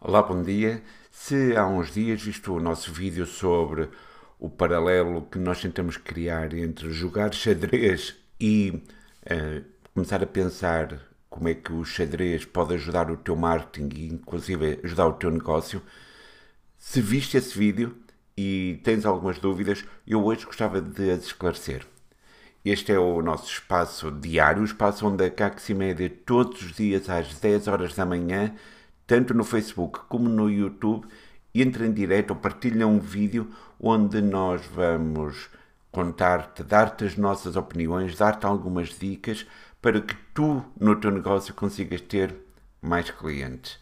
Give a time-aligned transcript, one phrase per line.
[0.00, 0.80] Olá, bom dia.
[1.10, 3.88] Se há uns dias visto o nosso vídeo sobre
[4.38, 8.80] o paralelo que nós tentamos criar entre jogar xadrez e
[9.24, 14.06] uh, começar a pensar como é que o xadrez pode ajudar o teu marketing e
[14.06, 15.82] inclusive ajudar o teu negócio,
[16.78, 17.96] se viste esse vídeo
[18.36, 21.84] e tens algumas dúvidas, eu hoje gostava de as esclarecer.
[22.64, 27.34] Este é o nosso espaço diário, o espaço onde a Caximédia todos os dias às
[27.34, 28.54] 10 horas da manhã
[29.08, 31.08] tanto no Facebook como no YouTube,
[31.54, 33.50] entra em direto ou partilha um vídeo
[33.80, 35.48] onde nós vamos
[35.90, 39.46] contar-te, dar-te as nossas opiniões, dar-te algumas dicas
[39.80, 42.36] para que tu, no teu negócio, consigas ter
[42.82, 43.80] mais clientes.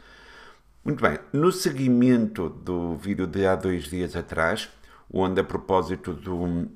[0.85, 4.71] Muito bem, no seguimento do vídeo de há dois dias atrás,
[5.13, 6.69] onde a propósito do,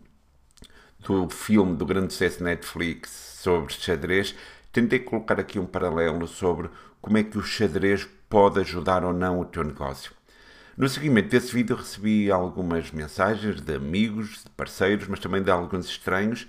[0.99, 4.35] do filme do grande sucesso Netflix sobre xadrez,
[4.73, 6.69] tentei colocar aqui um paralelo sobre
[7.01, 10.13] como é que o xadrez pode ajudar ou não o teu negócio.
[10.77, 15.87] No seguimento desse vídeo recebi algumas mensagens de amigos, de parceiros, mas também de alguns
[15.87, 16.47] estranhos,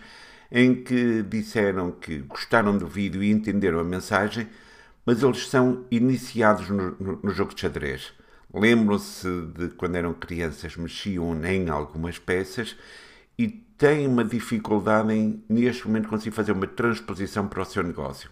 [0.51, 4.47] em que disseram que gostaram do vídeo e entenderam a mensagem,
[5.05, 8.13] mas eles são iniciados no, no, no jogo de xadrez.
[8.53, 12.77] Lembram-se de quando eram crianças, mexiam em algumas peças
[13.37, 18.29] e têm uma dificuldade em, neste momento, conseguir fazer uma transposição para o seu negócio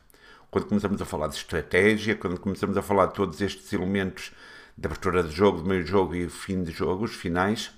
[0.51, 4.31] quando começamos a falar de estratégia, quando começamos a falar de todos estes elementos
[4.77, 7.71] de abertura de jogo, de meio jogo e fim de jogo, os finais,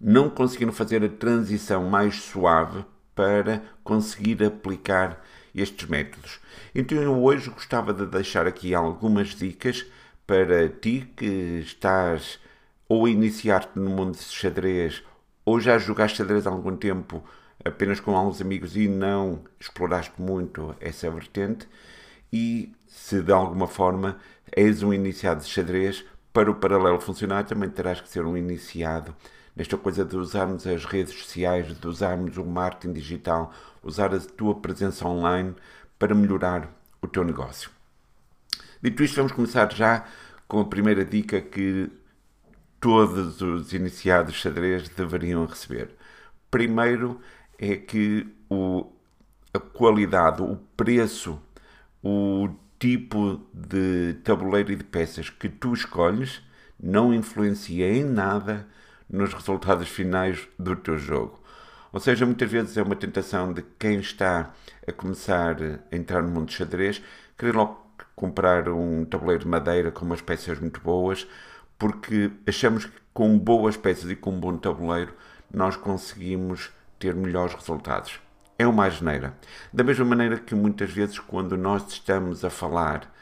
[0.00, 5.22] não conseguiram fazer a transição mais suave para conseguir aplicar
[5.54, 6.40] estes métodos.
[6.74, 9.84] Então eu hoje gostava de deixar aqui algumas dicas
[10.26, 12.38] para ti que estás
[12.88, 15.02] ou a iniciar-te no mundo de xadrez
[15.44, 17.22] ou já jogaste xadrez há algum tempo
[17.64, 21.68] apenas com alguns amigos e não exploraste muito essa vertente,
[22.32, 24.18] e se de alguma forma
[24.52, 29.14] és um iniciado de xadrez, para o paralelo funcionar também terás que ser um iniciado
[29.54, 33.52] nesta coisa de usarmos as redes sociais, de usarmos o marketing digital,
[33.82, 35.54] usar a tua presença online
[35.98, 36.68] para melhorar
[37.02, 37.70] o teu negócio.
[38.82, 40.06] Dito isto, vamos começar já
[40.46, 41.90] com a primeira dica que
[42.80, 45.90] todos os iniciados xadrez deveriam receber.
[46.50, 47.20] Primeiro,
[47.60, 48.90] é que o,
[49.52, 51.38] a qualidade, o preço,
[52.02, 52.48] o
[52.78, 56.42] tipo de tabuleiro e de peças que tu escolhes
[56.82, 58.66] não influencia em nada
[59.08, 61.38] nos resultados finais do teu jogo.
[61.92, 64.54] Ou seja, muitas vezes é uma tentação de quem está
[64.86, 65.56] a começar
[65.92, 67.02] a entrar no mundo de xadrez
[67.36, 71.26] querer logo comprar um tabuleiro de madeira com umas peças muito boas,
[71.78, 75.14] porque achamos que com boas peças e com um bom tabuleiro
[75.52, 78.20] nós conseguimos ter melhores resultados.
[78.56, 79.34] É uma asneira.
[79.72, 83.12] Da mesma maneira que muitas vezes, quando nós estamos a falar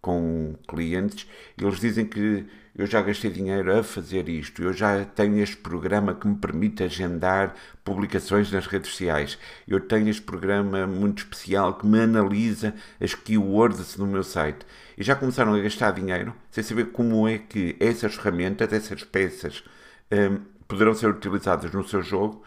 [0.00, 1.28] com clientes,
[1.60, 6.14] eles dizem que eu já gastei dinheiro a fazer isto, eu já tenho este programa
[6.14, 11.86] que me permite agendar publicações nas redes sociais, eu tenho este programa muito especial que
[11.86, 14.66] me analisa as keywords no meu site.
[14.96, 19.64] E já começaram a gastar dinheiro sem saber como é que essas ferramentas, essas peças,
[20.10, 22.42] um, poderão ser utilizadas no seu jogo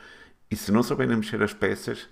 [0.50, 2.08] e se não souberem mexer as peças,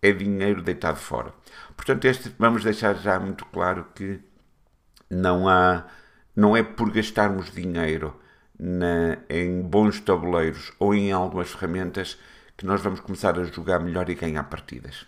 [0.00, 1.32] é dinheiro deitado fora.
[1.76, 4.20] Portanto, este, vamos deixar já muito claro que
[5.08, 5.86] não há,
[6.34, 8.18] não é por gastarmos dinheiro
[8.58, 12.18] na, em bons tabuleiros ou em algumas ferramentas
[12.56, 15.06] que nós vamos começar a jogar melhor e ganhar partidas.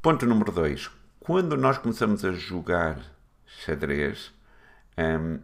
[0.00, 0.90] Ponto número 2.
[1.18, 2.98] Quando nós começamos a jogar
[3.46, 4.32] xadrez,
[4.96, 5.40] hum,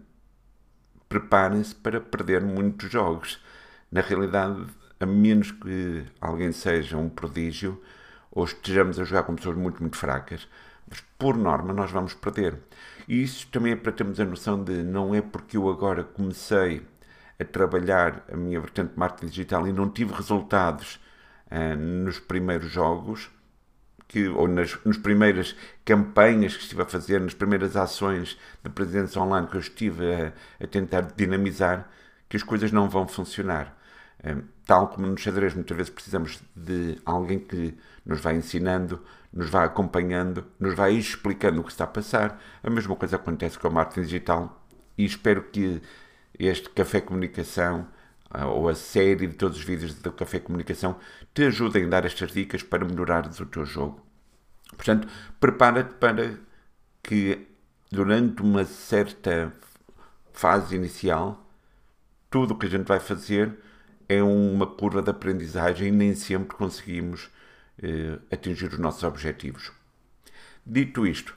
[1.09, 3.43] preparem-se para perder muitos jogos.
[3.91, 4.67] Na realidade,
[5.01, 7.81] a menos que alguém seja um prodígio
[8.31, 10.49] ou estejamos a jogar com pessoas muito, muito fracas,
[10.89, 12.59] mas por norma nós vamos perder.
[13.09, 16.83] E isso também é para termos a noção de não é porque eu agora comecei
[17.39, 20.99] a trabalhar a minha vertente de marketing digital e não tive resultados
[21.51, 23.31] uh, nos primeiros jogos,
[24.09, 29.21] que, ou nas, nas primeiras campanhas que estive a fazer, nas primeiras ações de presença
[29.21, 30.33] online que eu estive a,
[30.63, 31.89] a tentar dinamizar,
[32.29, 33.77] que as coisas não vão funcionar.
[34.23, 37.75] Ehm, tal como no xadrez, muitas vezes precisamos de alguém que
[38.05, 39.01] nos vai ensinando,
[39.33, 42.43] nos vai acompanhando, nos vai explicando o que está a passar.
[42.63, 44.67] A mesma coisa acontece com a marketing digital
[44.99, 45.81] e espero que
[46.39, 47.87] este Café Comunicação
[48.29, 50.97] ah, ou a série de todos os vídeos do Café Comunicação
[51.33, 54.05] te ajudem a dar estas dicas para melhorares o teu jogo.
[54.77, 55.07] Portanto,
[55.39, 56.35] prepara-te para
[57.03, 57.47] que
[57.91, 59.53] durante uma certa
[60.33, 61.49] fase inicial,
[62.29, 63.57] tudo o que a gente vai fazer
[64.09, 67.31] é uma curva de aprendizagem e nem sempre conseguimos
[67.83, 69.73] eh, atingir os nossos objetivos.
[70.65, 71.35] Dito isto,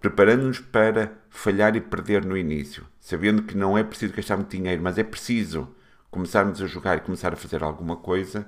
[0.00, 4.82] preparando-nos para falhar e perder no início, sabendo que não é preciso gastar muito dinheiro,
[4.82, 5.68] mas é preciso
[6.10, 8.46] começarmos a jogar e começar a fazer alguma coisa,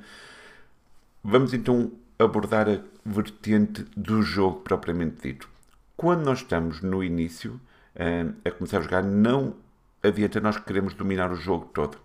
[1.23, 5.49] vamos então abordar a vertente do jogo propriamente dito.
[5.97, 7.61] Quando nós estamos no início
[7.95, 9.57] eh, a começar a jogar, não
[10.03, 11.99] adianta nós queremos dominar o jogo todo.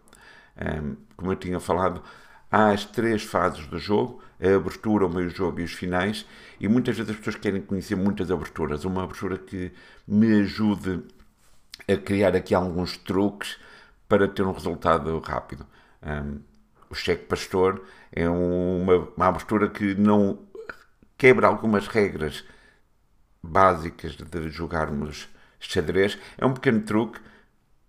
[0.60, 0.82] Eh,
[1.16, 2.04] como eu tinha falado,
[2.52, 6.26] há as três fases do jogo, a abertura, o meio-jogo e os finais,
[6.60, 8.86] e muitas vezes as pessoas querem conhecer muitas aberturas.
[8.86, 9.72] Uma abertura que
[10.08, 11.04] me ajude
[11.88, 13.58] a criar aqui alguns truques
[14.08, 15.66] para ter um resultado rápido.
[16.04, 16.40] Um,
[16.90, 20.40] o cheque pastor é uma, uma abertura que não
[21.18, 22.44] quebra algumas regras
[23.44, 25.30] básicas de jogarmos
[25.60, 26.18] xadrez.
[26.38, 27.20] É um pequeno truque,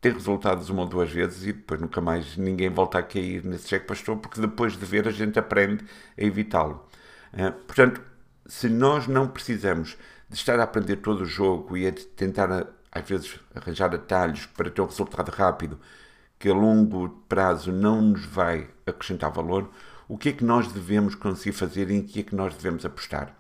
[0.00, 3.69] tem resultados uma ou duas vezes e depois nunca mais ninguém volta a cair nesse
[3.69, 5.85] cheque pastor, porque depois de ver a gente aprende
[6.19, 6.87] a evitá-lo.
[7.32, 8.00] Uh, portanto,
[8.47, 9.97] se nós não precisamos
[10.29, 14.70] de estar a aprender todo o jogo e a tentar, às vezes, arranjar atalhos para
[14.70, 15.79] ter um resultado rápido
[16.38, 19.70] que a longo prazo não nos vai acrescentar valor,
[20.08, 22.85] o que é que nós devemos conseguir fazer e em que é que nós devemos
[22.85, 23.35] apostar?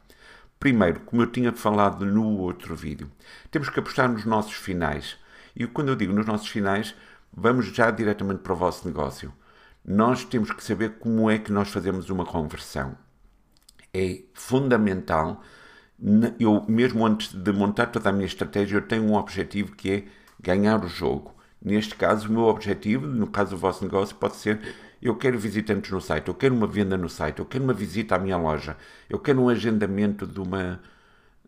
[0.58, 3.10] Primeiro, como eu tinha falado no outro vídeo,
[3.50, 5.16] temos que apostar nos nossos finais.
[5.60, 6.94] E quando eu digo nos nossos finais,
[7.30, 9.30] vamos já diretamente para o vosso negócio.
[9.84, 12.96] Nós temos que saber como é que nós fazemos uma conversão.
[13.92, 15.42] É fundamental,
[16.38, 20.04] eu mesmo antes de montar toda a minha estratégia, eu tenho um objetivo que é
[20.40, 21.34] ganhar o jogo.
[21.60, 24.62] Neste caso, o meu objetivo, no caso do vosso negócio, pode ser:
[25.02, 28.14] eu quero visitantes no site, eu quero uma venda no site, eu quero uma visita
[28.14, 28.78] à minha loja,
[29.10, 30.80] eu quero um agendamento de uma,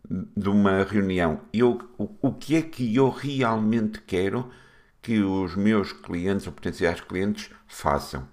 [0.09, 1.41] de uma reunião.
[1.53, 4.51] Eu, o, o que é que eu realmente quero
[5.01, 8.29] que os meus clientes ou potenciais clientes façam?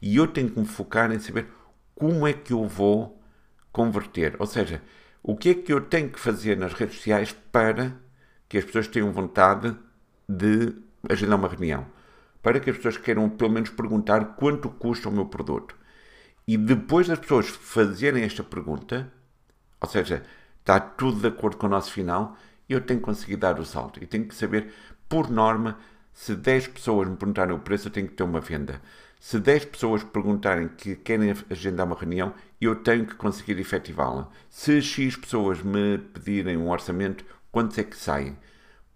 [0.00, 1.48] E eu tenho que me focar em saber
[1.94, 3.20] como é que eu vou
[3.72, 4.36] converter.
[4.38, 4.82] Ou seja,
[5.22, 7.96] o que é que eu tenho que fazer nas redes sociais para
[8.48, 9.74] que as pessoas tenham vontade
[10.28, 10.74] de
[11.08, 11.86] agendar uma reunião,
[12.42, 15.74] para que as pessoas queiram pelo menos perguntar quanto custa o meu produto.
[16.46, 19.10] E depois das pessoas fazerem esta pergunta,
[19.80, 20.22] ou seja,
[20.64, 24.02] está tudo de acordo com o nosso final, eu tenho que conseguir dar o salto.
[24.02, 24.72] E tenho que saber,
[25.06, 25.78] por norma,
[26.14, 28.80] se 10 pessoas me perguntarem o preço, eu tenho que ter uma venda.
[29.20, 34.30] Se 10 pessoas perguntarem que querem agendar uma reunião, eu tenho que conseguir efetivá-la.
[34.48, 38.36] Se X pessoas me pedirem um orçamento, quantos é que saem?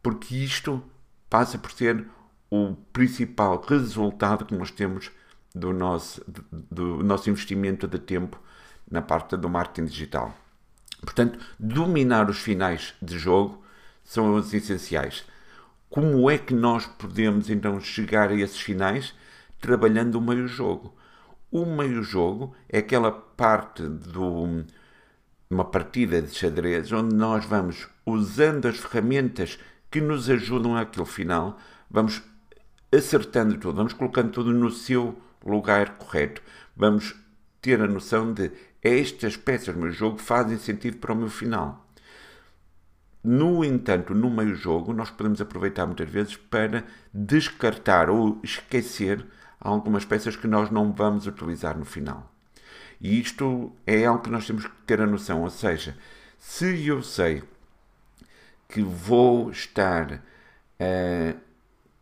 [0.02, 0.82] Porque isto
[1.28, 2.06] passa por ser
[2.50, 5.10] o principal resultado que nós temos
[5.54, 8.40] do nosso, do nosso investimento de tempo
[8.90, 10.34] na parte do marketing digital.
[11.00, 13.62] Portanto, dominar os finais de jogo
[14.04, 15.24] são os essenciais.
[15.90, 19.14] Como é que nós podemos então chegar a esses finais?
[19.60, 20.94] Trabalhando o meio-jogo.
[21.50, 24.18] O meio-jogo é aquela parte de
[25.50, 29.58] uma partida de xadrez onde nós vamos usando as ferramentas
[29.90, 31.58] que nos ajudam àquele final.
[31.90, 32.22] Vamos
[32.92, 36.42] acertando tudo, vamos colocando tudo no seu lugar correto.
[36.76, 37.14] Vamos
[37.62, 38.50] ter a noção de
[38.82, 41.86] estas peças do meu jogo fazem sentido para o meu final.
[43.22, 49.26] No entanto, no meio jogo, nós podemos aproveitar muitas vezes para descartar ou esquecer
[49.60, 52.32] algumas peças que nós não vamos utilizar no final.
[53.00, 55.96] E isto é algo que nós temos que ter a noção, ou seja,
[56.38, 57.42] se eu sei
[58.68, 60.22] que vou estar
[60.78, 61.34] a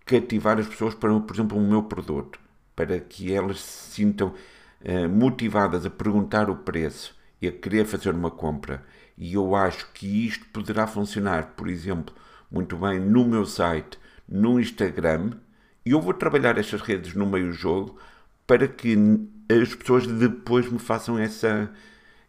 [0.04, 2.38] cativar as pessoas para, por exemplo, o meu produto,
[2.74, 4.34] para que elas se sintam
[4.82, 8.84] uh, motivadas a perguntar o preço e a querer fazer uma compra.
[9.16, 12.14] E eu acho que isto poderá funcionar, por exemplo,
[12.50, 15.32] muito bem no meu site, no Instagram,
[15.84, 17.98] e eu vou trabalhar estas redes no meio jogo
[18.46, 18.96] para que
[19.48, 21.70] as pessoas depois me façam essa,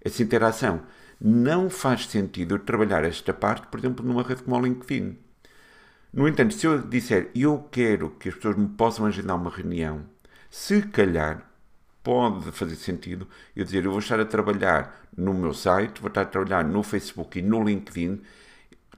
[0.03, 0.83] essa interação
[1.19, 5.17] não faz sentido eu trabalhar esta parte, por exemplo, numa rede como o LinkedIn.
[6.13, 10.05] No entanto, se eu disser eu quero que as pessoas me possam agendar uma reunião,
[10.49, 11.46] se calhar
[12.07, 16.21] pode fazer sentido eu dizer eu vou estar a trabalhar no meu site, vou estar
[16.21, 18.21] a trabalhar no Facebook e no LinkedIn,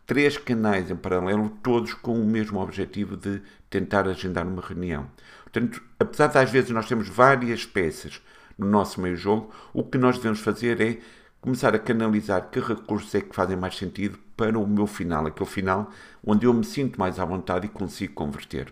[0.05, 5.09] três canais em paralelo, todos com o mesmo objetivo de tentar agendar uma reunião.
[5.41, 8.21] Portanto, apesar de às vezes nós temos várias peças
[8.55, 10.99] no nosso meio jogo, o que nós devemos fazer é
[11.41, 15.49] começar a canalizar que recursos é que fazem mais sentido para o meu final, aquele
[15.49, 15.89] final
[16.23, 18.71] onde eu me sinto mais à vontade e consigo converter.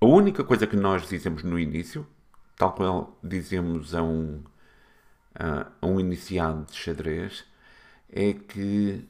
[0.00, 2.06] A única coisa que nós dizemos no início,
[2.56, 4.42] tal qual dizemos a um,
[5.34, 7.44] a um iniciante de xadrez,
[8.10, 9.08] é que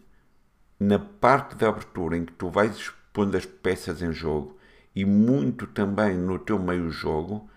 [0.81, 4.59] na parte da abertura em que tu vais expondo as peças em jogo
[4.95, 7.49] e muito também no teu meio jogo,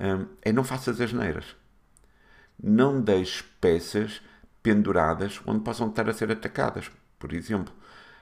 [0.00, 1.56] hum, é não faças as neiras
[2.62, 4.22] não deixe peças
[4.62, 6.90] penduradas onde possam estar a ser atacadas.
[7.18, 7.74] por exemplo.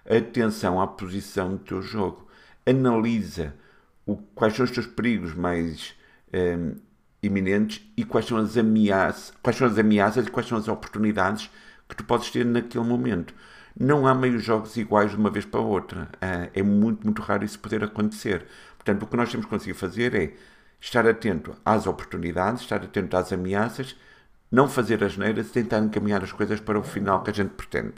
[0.05, 2.26] Atenção à posição do teu jogo.
[2.67, 3.55] Analisa
[4.07, 5.95] o, quais são os teus perigos mais
[6.33, 6.76] um,
[7.22, 11.50] iminentes e quais são as ameaças, quais são as ameaças e quais são as oportunidades
[11.88, 13.34] que tu podes ter naquele momento.
[13.78, 16.08] Não há meios jogos iguais de uma vez para outra.
[16.20, 18.46] Ah, é muito, muito raro isso poder acontecer.
[18.76, 20.34] Portanto, o que nós temos que conseguir fazer é
[20.80, 23.96] estar atento às oportunidades, estar atento às ameaças,
[24.50, 27.50] não fazer as neiras e tentar encaminhar as coisas para o final que a gente
[27.50, 27.94] pretende.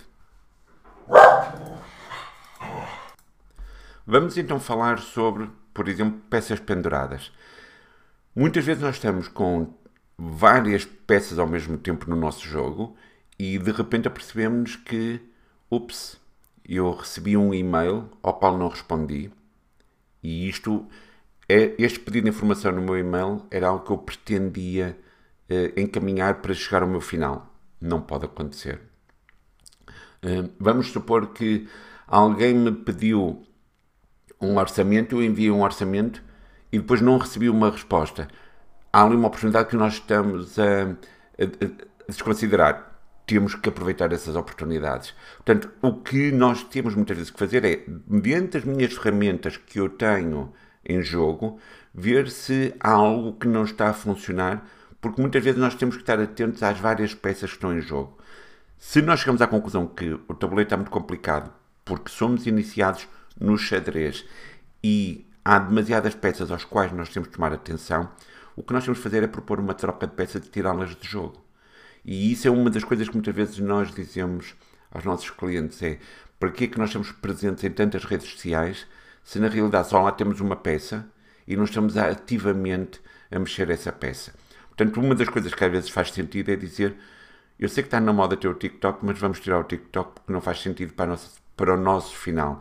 [4.07, 7.33] Vamos então falar sobre, por exemplo, peças penduradas.
[8.35, 9.75] Muitas vezes nós estamos com
[10.17, 12.97] várias peças ao mesmo tempo no nosso jogo
[13.39, 15.21] e de repente apercebemos que,
[15.71, 16.19] ups,
[16.67, 19.31] eu recebi um e-mail ao qual não respondi
[20.23, 20.87] e isto,
[21.49, 24.97] é, este pedido de informação no meu e-mail era algo que eu pretendia
[25.49, 27.53] eh, encaminhar para chegar ao meu final.
[27.81, 28.81] Não pode acontecer.
[30.23, 31.69] Eh, vamos supor que
[32.07, 33.45] alguém me pediu
[34.41, 36.23] um orçamento, eu enviei um orçamento
[36.73, 38.27] e depois não recebi uma resposta.
[38.93, 42.91] Há ali uma oportunidade que nós estamos a, a, a desconsiderar.
[43.27, 45.15] Temos que aproveitar essas oportunidades.
[45.37, 49.79] Portanto, o que nós temos muitas vezes que fazer é, mediante as minhas ferramentas que
[49.79, 50.53] eu tenho
[50.85, 51.59] em jogo,
[51.95, 54.67] ver se há algo que não está a funcionar,
[55.01, 58.19] porque muitas vezes nós temos que estar atentos às várias peças que estão em jogo.
[58.79, 61.53] Se nós chegamos à conclusão que o tabuleiro está muito complicado,
[61.85, 63.07] porque somos iniciados
[63.39, 64.25] no xadrez
[64.83, 68.11] e há demasiadas peças às quais nós temos de tomar atenção,
[68.57, 71.07] o que nós temos de fazer é propor uma troca de peças e tirá-las de
[71.09, 71.43] jogo.
[72.05, 74.55] E isso é uma das coisas que muitas vezes nós dizemos
[74.91, 75.99] aos nossos clientes, é
[76.39, 78.87] para que é que nós estamos presentes em tantas redes sociais
[79.23, 81.07] se na realidade só lá temos uma peça
[81.47, 84.33] e não estamos ativamente a mexer essa peça.
[84.69, 86.97] Portanto, uma das coisas que às vezes faz sentido é dizer
[87.59, 90.33] eu sei que está na moda ter o TikTok, mas vamos tirar o TikTok porque
[90.33, 92.59] não faz sentido para, nosso, para o nosso final.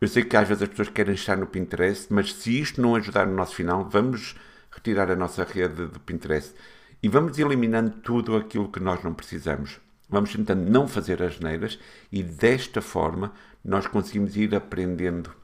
[0.00, 2.94] Eu sei que às vezes as pessoas querem estar no Pinterest, mas se isto não
[2.94, 4.36] ajudar no nosso final, vamos
[4.70, 6.54] retirar a nossa rede do Pinterest
[7.02, 9.80] e vamos eliminando tudo aquilo que nós não precisamos.
[10.08, 11.78] Vamos tentando não fazer as neiras
[12.12, 13.32] e desta forma
[13.64, 15.34] nós conseguimos ir aprendendo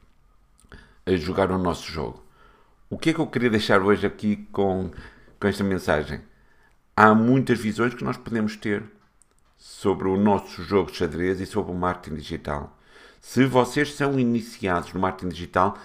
[1.05, 2.25] a jogar o nosso jogo.
[2.89, 4.91] O que é que eu queria deixar hoje aqui com,
[5.41, 6.21] com esta mensagem?
[6.95, 8.85] Há muitas visões que nós podemos ter
[9.57, 12.79] sobre o nosso jogo de xadrez e sobre o marketing digital.
[13.25, 15.79] Se vocês são iniciados no marketing digital,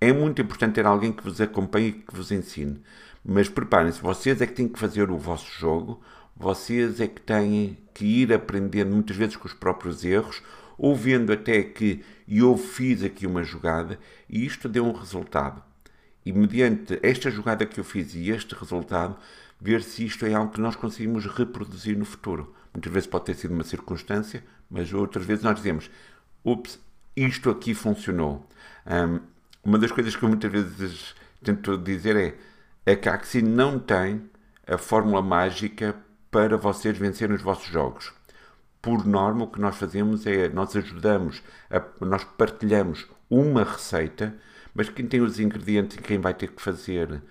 [0.00, 2.82] é muito importante ter alguém que vos acompanhe e que vos ensine.
[3.24, 6.02] Mas preparem-se, vocês é que têm que fazer o vosso jogo,
[6.36, 10.42] vocês é que têm que ir aprendendo muitas vezes com os próprios erros,
[10.76, 13.96] ou vendo até que eu fiz aqui uma jogada
[14.28, 15.62] e isto deu um resultado.
[16.26, 19.16] E mediante esta jogada que eu fiz e este resultado,
[19.60, 22.52] ver se isto é algo que nós conseguimos reproduzir no futuro.
[22.74, 25.88] Muitas vezes pode ter sido uma circunstância, mas outras vezes nós dizemos:
[26.44, 26.78] ups,
[27.16, 28.46] isto aqui funcionou.
[28.86, 29.20] Um,
[29.62, 32.16] uma das coisas que eu muitas vezes tento dizer
[32.86, 34.22] é: a Caxi não tem
[34.66, 35.94] a fórmula mágica
[36.30, 38.12] para vocês vencerem os vossos jogos.
[38.80, 44.34] Por norma, o que nós fazemos é nós ajudamos, a, nós partilhamos uma receita,
[44.74, 47.22] mas quem tem os ingredientes e quem vai ter que fazer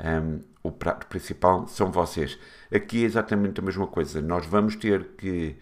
[0.00, 2.38] um, o prato principal são vocês.
[2.74, 4.22] Aqui é exatamente a mesma coisa.
[4.22, 5.56] Nós vamos ter que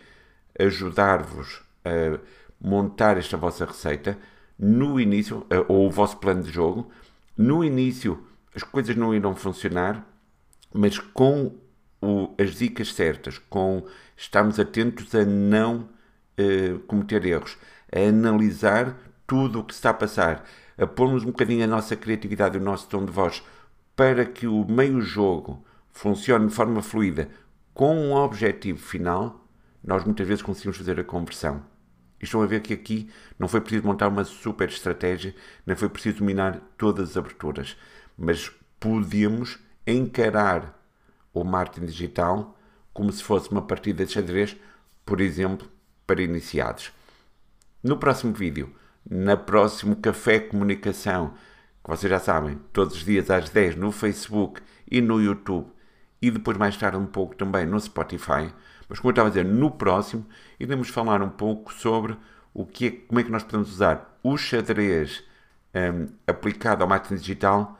[0.58, 2.20] ajudar-vos a
[2.62, 4.18] montar esta vossa receita
[4.58, 6.90] no início, eh, ou o vosso plano de jogo.
[7.36, 10.06] No início, as coisas não irão funcionar,
[10.72, 11.52] mas com
[12.00, 13.84] o, as dicas certas, com
[14.16, 15.88] estarmos atentos a não
[16.38, 17.56] uh, cometer erros,
[17.90, 20.44] a analisar tudo o que está a passar,
[20.76, 23.42] a pormos um bocadinho a nossa criatividade, o nosso tom de voz,
[23.96, 27.28] para que o meio-jogo funcione de forma fluida
[27.74, 29.46] com um objetivo final,
[29.82, 31.71] nós muitas vezes conseguimos fazer a conversão.
[32.22, 35.34] E estão a ver que aqui não foi preciso montar uma super estratégia,
[35.66, 37.76] nem foi preciso dominar todas as aberturas,
[38.16, 40.80] mas podemos encarar
[41.34, 42.56] o marketing digital
[42.92, 44.56] como se fosse uma partida de xadrez,
[45.04, 45.68] por exemplo,
[46.06, 46.92] para iniciados.
[47.82, 48.72] No próximo vídeo,
[49.08, 51.34] na próximo Café Comunicação,
[51.82, 55.68] que vocês já sabem, todos os dias às 10 no Facebook e no YouTube,
[56.20, 58.52] e depois mais tarde um pouco também no Spotify,
[58.92, 60.26] mas como eu estava a dizer, no próximo
[60.60, 62.14] iremos falar um pouco sobre
[62.52, 65.24] o que é, como é que nós podemos usar o xadrez
[65.74, 67.78] um, aplicado ao marketing digital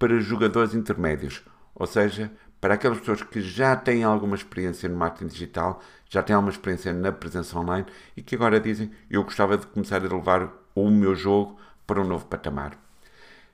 [0.00, 1.44] para jogadores intermédios,
[1.76, 2.28] ou seja,
[2.60, 6.92] para aquelas pessoas que já têm alguma experiência no marketing digital, já têm alguma experiência
[6.92, 7.86] na presença online
[8.16, 12.04] e que agora dizem eu gostava de começar a levar o meu jogo para um
[12.04, 12.76] novo patamar.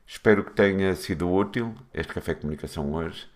[0.07, 3.29] Espero que tenha sido útil este Café Comunicação hoje.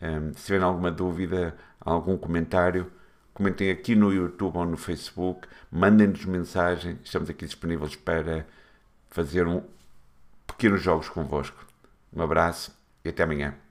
[0.00, 2.88] Um, se tiverem alguma dúvida, algum comentário,
[3.36, 8.46] comentem aqui no YouTube ou no Facebook, mandem-nos mensagem, estamos aqui disponíveis para
[9.10, 9.62] fazer um
[10.46, 11.66] pequenos jogos convosco.
[12.14, 12.74] Um abraço
[13.04, 13.65] e até amanhã.